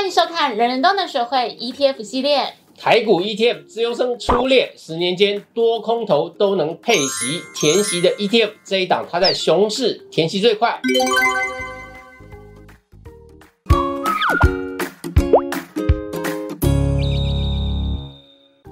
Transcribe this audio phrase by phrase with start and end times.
[0.00, 2.54] 欢迎收看人人都能学会 ETF 系列。
[2.74, 10.80] 台股 ETF 自由生初恋，十年间多空头都能配息填息的 ETF 这一档，它在熊市填息最快。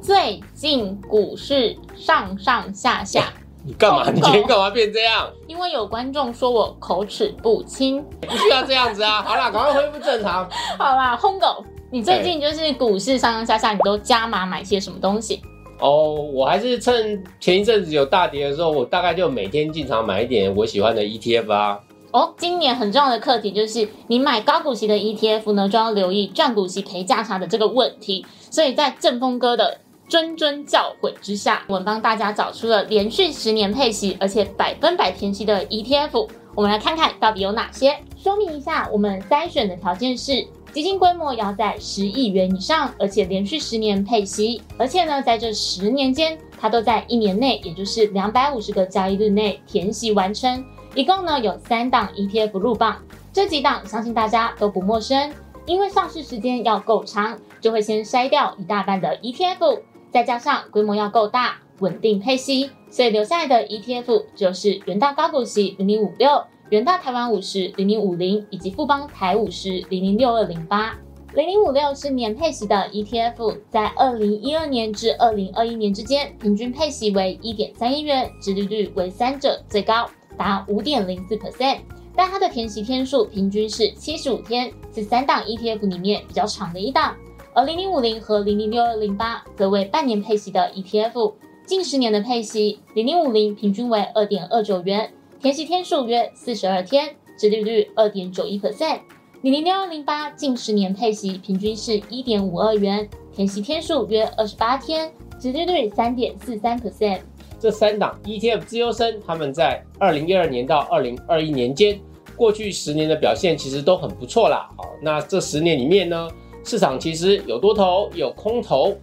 [0.01, 3.35] 最近股市上上下下，
[3.69, 4.11] 你干嘛？
[4.11, 5.29] 你今天干嘛变这样？
[5.47, 8.03] 因为有观众说我口齿不清。
[8.23, 9.21] 不需要这样子啊！
[9.21, 10.49] 好啦，赶快恢复正常。
[10.79, 11.63] 好啦，轰狗，
[11.93, 15.43] 你最近就是股市上上下下，你都加码买些什么东西？
[15.81, 21.79] 哦，我还是趁前一阵子有大跌的时候，我大概就每天进场买一点我喜欢的 ETF 啊。
[22.11, 28.25] 哦，今年很重要的课题就是，你买高股息的 ETF 呢，就要留意赚股息赔价差的这个问题。
[28.51, 29.77] 所以在正风哥的
[30.09, 36.29] 谆谆教诲之下，我们帮大家找出了连续十年配息，而且百分百填息的 ETF。
[36.55, 37.95] 我们来看看到底有哪些。
[38.17, 50.65] 说明一下，我们筛选的条件是基金规模要在十亿元以上，而且连续十年配息，而且呢，在这十年间，它都在一年内，也就是两百五十个交易日内填息完成。
[50.95, 52.97] 一共呢有三档 ETF 入榜，
[53.31, 55.31] 这几档相信大家都不陌生，
[55.67, 70.97] 因为上市时间要够长，就会先筛掉一大半的 ETF，再加上规模要够大，稳定配息，所以留下来的 ETF 就是元大高股息零零五六、元大台湾五十零零五零以及富邦台五十零零六二零八。
[71.35, 80.09] 零零五六是年配息的 ETF，在二零一二年至二零二一年之间，平均配息为一点三亿元，殖利率为三者最高。
[80.39, 81.81] 达五点零四 percent，
[82.15, 87.17] 但它的填息天数平均是七十五天，是三档 ETF 里面比较长的一档。
[87.59, 91.35] 而零零五零和零零六二零八则为半年配息的 ETF，
[91.67, 99.01] 近十年的配息，零零五零平均为二点二九元，填息天数约四十二天，殖利率二点九一 percent。
[99.43, 107.23] 零零六二零八近十年配息平均是一点五二元，填息天数约二十八天，殖利率三点四三 percent。
[107.59, 111.99] 这三档 ETF 自由生，他们在二零一二年到二零二一年间，
[112.37, 114.71] 过去十年的表现其实都很不错啦。
[114.77, 116.29] 好，那这十年里面呢，
[116.65, 118.97] 市场其实有多头有空头。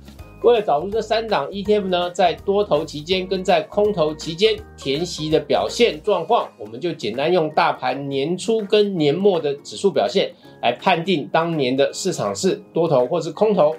[0.43, 13.75] 为了找出这三档 ETF 呢，在多头期间跟在空头期间填息的表现状况，我们就简单用大盘年初跟年末的指数表现来判定当年的市场是多头或是空头。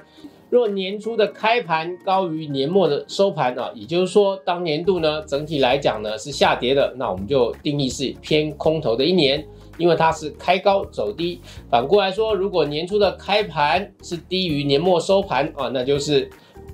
[0.50, 9.44] 若年初的开盘高于年末的收盘啊，也就是说当年度呢整体来讲呢是下跌的，那我们就定义是偏空头的一年，
[9.78, 11.40] 因为它是开高走低。
[11.70, 16.28] 反过来说，如果年初的开盘是低于年末收盘啊，那就是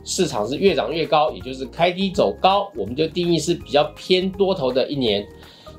[0.05, 5.27] 市场是越涨越高，也就是开低走高，我们就定义是比较偏多头的一年。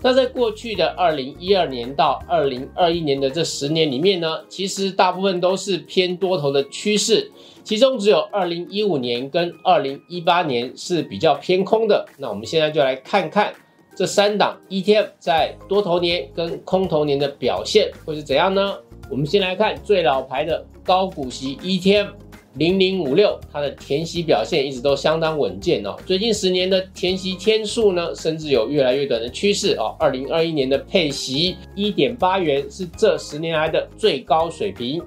[0.06, 7.31] 那在过去的二零一二年到二零二一年的这十年里面呢，其实大部分都是偏多头的趋势，
[7.63, 12.05] 其中只有二零一五年跟二零一八年是比较偏空的。
[12.17, 13.53] 那我们现在就来看看
[13.96, 18.76] 这三档 ETF 在多头年跟空头年的表现会是怎样呢？
[19.09, 22.08] 我们先来看最老牌的高股息 ETF。
[22.56, 25.96] 零零五六，它的填息表现一直都相当稳健哦。
[26.06, 29.96] 最近十年的填息天数呢，甚至有越来越短的趋势哦。
[29.98, 35.02] 二零二一年的配息一点八元，是这十年来的最高水平。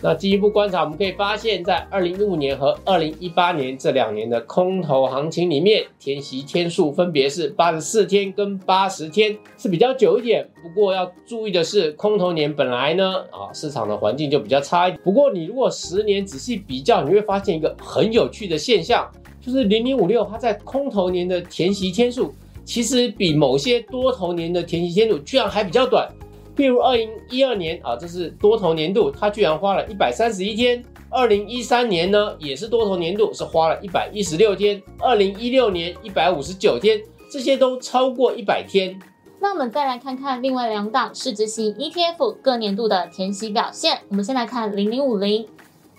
[0.00, 10.48] 那进一步观察，我们可以发现，在二零一五年和二零一八年这两年的空头行情里面，填息天数分别是八十四天跟八十天，是比较久一点。
[10.62, 15.00] 不过要注意的是，空头年本来呢，啊市场的环境就比较差一点。
[15.02, 19.10] 不过你如果十年仔细比较，你会发现一个很有趣的现象，
[19.40, 22.32] 就是零零五六它在空头年的填息天数，
[22.64, 26.08] 其实比某些多头年的填息天数居然还比较短。
[26.58, 38.98] 譬如二零一二年啊，这是多头年度，它居然花了一百三十一天；二零一三年呢，也是多头年度，是花了一百一十六天；二零一六年一百五十九天，这些都超过一百天。
[39.38, 44.00] 那我们再来看看另外两档市值型 ETF 各年度的填息表现。
[44.08, 45.46] 我们先来看零零五零，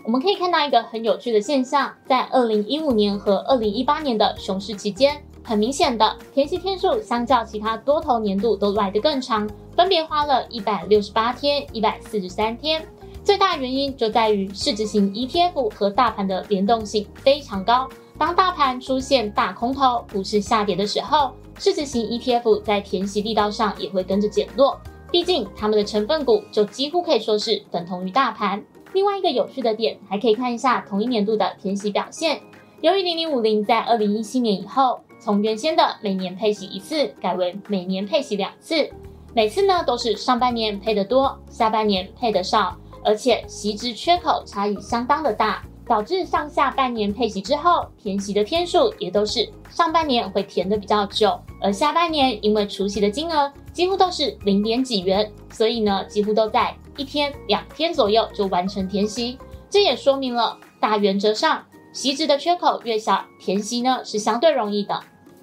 [0.03, 5.23] 我们可以看到一个很有趣的现象，在二零一五年和二零一八年的熊市期间。
[5.41, 9.49] 很明显的，填息天数相较其他多头年度都来得更长，
[9.79, 12.85] 分别花了一百六十八天、一百四十三天。
[13.23, 17.87] 最大原因就在于市值型 ETF 和大盘的联动性非常高。
[18.17, 24.77] 当大盘出现大空头、股市下跌的时候，市值型 ETF 在填息力道上也会跟着减弱。
[25.13, 28.61] 毕竟它们的成分股就几乎可以说是等同于大盘。
[28.91, 32.41] 另外一个有趣的点，还可以看一下同一年度的填息表现。
[32.81, 34.99] 由于零零五零在二零一七年以后。
[35.21, 38.89] 从原先的每年配息一次改为每年配息两次，
[39.33, 59.37] 每次呢都是上半年配得多，下半年配得少，而且席值缺口差异相当的大，导致上下半年配息之后填息的天数也都是上半年会填的比较久，而下半年因为除息的金额几乎都是零点几元，所以呢几乎都在一天两天左右就完成填息。
[59.69, 64.99] 这也说明了大原则上席值的缺口越小，填息呢是相对容易的。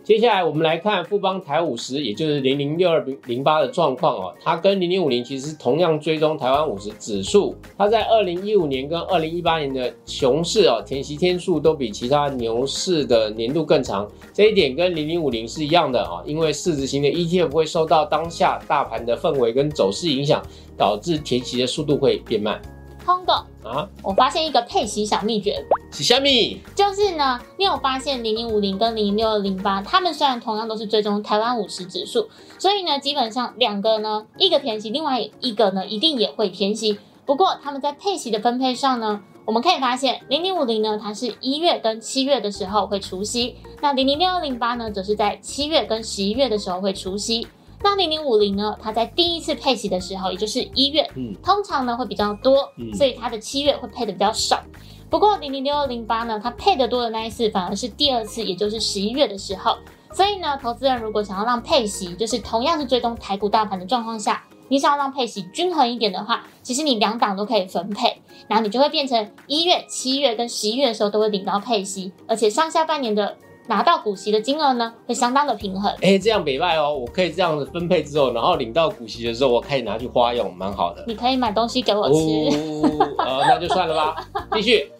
[0.06, 4.32] 接下来我们来看富邦台五十，也就是零零六二零零八的状况哦。
[4.40, 7.56] 它跟零零五零其实同样追踪台湾五十指数。
[7.76, 14.08] 它在二零一五年跟二零一八年的熊市哦，填息天数都比其他牛市的年度更长。
[14.32, 20.40] 这一点跟零零五零是一样的啊，因为市值型的 ETF 会受到当下大盘的氛围跟走势影响，
[20.78, 22.62] 导致填息的速度会变慢。
[23.06, 23.32] 通的
[23.62, 26.60] 啊，我发现一个配息小秘诀，是虾米？
[26.74, 36.98] 就是呢，你有发现零零五零跟零零六二零八，他们虽然同样都是追踪台湾五十指数，所以呢，基本上两个呢，一个填息，另外一个呢，一定也会填息。
[37.24, 47.46] 不过他们在配息的分配上呢，我们可以发现零零五零呢，它是一月跟七月的时候会除息，那零零六二零八呢，则是在七月跟十一月的时候会除息。
[47.82, 48.76] 那零零五零呢？
[48.82, 54.62] 它在第一次配息的时候，也就是一月，嗯，通常呢会比较多，所以它的七月会配的比较少。
[55.08, 59.76] 不过零零六二零八呢，它配的多的那一次，反而是第二次，也就是十一月的时候。
[60.12, 73.36] 所以呢，投资人如果想要让配息，就是同样是追踪台股大盘的状况下，你想要让配息均衡一点的话，其实你两档都可以分配，然后你就会变成一月、七月跟十一月的时候都会领到配息，而且上下半年的。
[73.68, 75.92] 拿到股息的金额呢，会相当的平衡。
[76.02, 81.04] 哎，这样北拜哦，我可以这样子分配之后，然后领到股息的时候，我可以拿去花用，蛮好的。
[81.06, 82.14] 你可以买东西给我吃。
[83.18, 84.26] 哦， 那就算了吧。
[84.52, 84.90] 继续，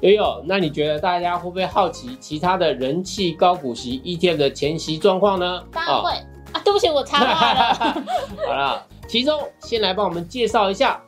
[0.00, 5.62] 悠悠，那你觉得大家会不会好奇其他的人气高股息 ETF 的前息状况呢？
[5.72, 6.10] 当然会
[6.52, 7.74] 啊，对不起，我插话了。
[8.46, 11.00] 好了，其中先来帮我们介绍一下。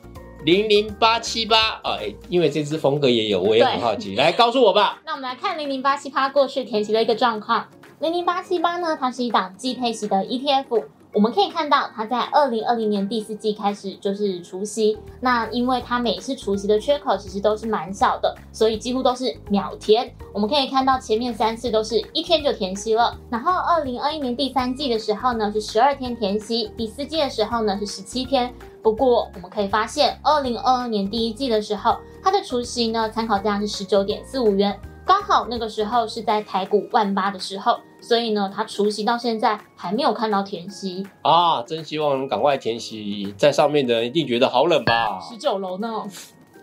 [0.45, 5.01] 零零八七八啊，哎，因为这支风格也有，我也很好奇，来告诉我吧。
[5.05, 7.67] 那我们来看零零八七八过去填息的一个状况。
[7.99, 10.85] 零零八七八呢，它是一档季配息的 ETF。
[11.11, 14.97] 我们可以看到，它在二零二零年第四季开始就是除息。
[15.19, 20.13] 那因为它每次除息的缺口其实都是蛮小的，所以几乎都是秒填。
[20.31, 23.17] 我们可以看到前面三次都是一天就填息了。
[23.29, 28.53] 然后二零二一年第三季的时候呢是十二天填息，第四季的时候呢是十七天。
[28.81, 34.79] 不过我们可以发现，二零二二年第一季的时候，它的除息呢参考价是十九点四五元。
[35.05, 41.63] 刚好那个时候是在台股万八的时候，所以呢，它除息到现在还没有看到填息啊！
[41.63, 45.19] 真希望能赶快填息，在上面的人一定觉得好冷吧？
[45.19, 46.03] 十九楼呢？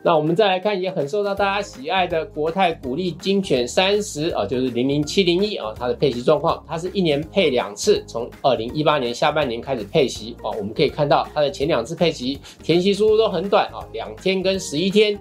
[0.07, 15.19] 那我们再来看，也很受到大家喜爱的国泰股利精选三十啊，就是零零七零一啊，它的配息状况，它是一年配两次，从二零一八年下半年开始配息啊，我们可以看到它的前两次配息填息速度都很短啊，两天跟十一天。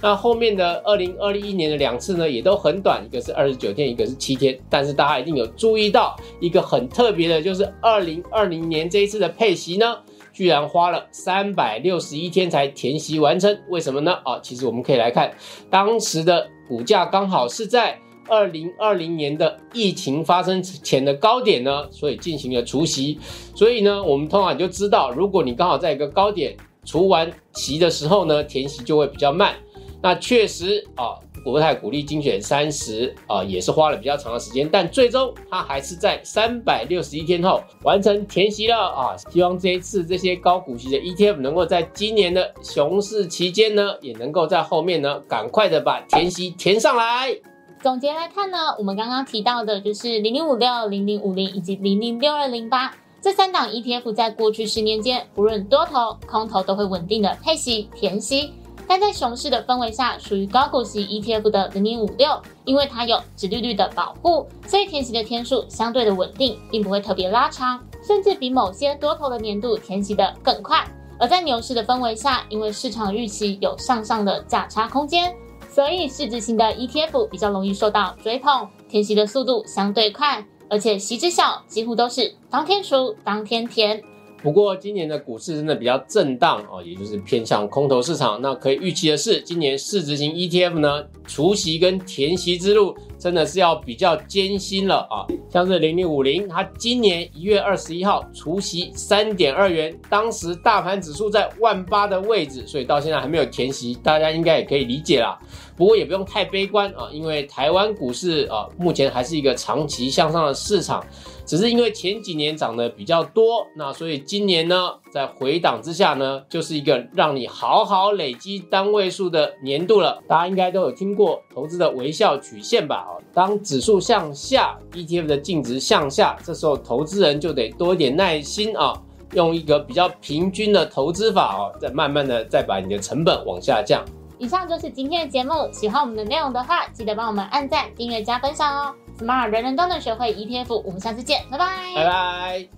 [0.00, 4.56] 那后面的二零二一年的两次呢，也都很短，一个是二十九天，一个是七天。
[4.70, 9.96] 但是大家一定有注意到一个很特别的，就是二零二零年这一次的配息呢，
[10.38, 13.58] 居然花了三百六十一天才填息完成。
[13.70, 14.12] 为什么呢？
[14.24, 15.34] 啊，其实我们可以来看，
[15.68, 17.98] 当时的股价刚好是在
[18.28, 23.18] 二零二零年的疫情发生前的高点呢，所以进行了除息。
[23.56, 29.56] 所以呢，我们通常就知道，如果你刚好在一个高点除完息的时候呢，填息就会比较慢。
[30.00, 39.16] 那确实啊，国泰股利精选三十啊，也是花了比较长的时间，但最终它还是在三百六十一天后完成填息了啊！
[39.30, 47.36] 希望这一次这些高股息的 ETF 能够在今年的熊市期间呢，也能够在后面呢，赶快的把填息填上来。
[47.82, 58.52] 总结来看呢，我们刚刚提到的就是零零五六、零零五零以及零零六二零八这三档 ETF，在过去十年间，不论多头、空头都会稳定的配息填息。
[58.88, 70.82] 但在熊市的氛围下，属于高股息 ETF 的零零五六，因为它有直利率的保护，所以填息的天数相对的稳定，并不会特别拉长，甚至比某些多头的年度填息的更快。
[71.20, 75.34] 而在牛市的氛围下，因为市场预期有向上的价差空间，
[75.68, 84.02] 所以市值型的 ETF 比较容易受到追捧，填息的速度相对快，而且息之小，几乎都是当天除当天填。
[84.42, 88.40] 不过今年的股市真的比较震荡哦，也就是偏向空头市场。
[88.40, 95.26] 那可以预期的是，今年市值型 ETF 呢，除息跟填息之路真的是要比较艰辛了啊。
[95.50, 105.38] 像是零零五零，它今年一月二十一号除息三点二元，当时大盘指数在万八的位置，所以到现在还没有填息，大家应该也可以理解啦。
[105.76, 111.04] 不过也不用太悲观啊，因为台湾股市啊，目前还是一个长期向上的市场。
[111.46, 120.22] 只是因为前几年涨得比较多，那所以今年呢，在回档之下呢，就是一个让你好好累积单位数的年度了。
[120.28, 123.06] 大家应该都有听过投资的微笑曲线吧？
[123.08, 128.92] 哦，当指数向下，ETF 的净值向下，这时候投资人就得多一点耐心啊，
[129.32, 134.04] 用一个比较平均的投资法哦，再慢慢的再把你的成本往下降。
[134.38, 138.94] 以上就是今天的节目，喜欢我们的内容的话，记得帮我们按赞、订阅、加分享哦。
[139.18, 142.68] Smart 人人都能学会 ETF，我们下次见，拜拜，拜拜。